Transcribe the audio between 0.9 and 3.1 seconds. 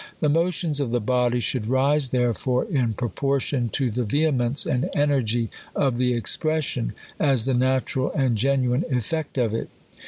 body should rise therefore in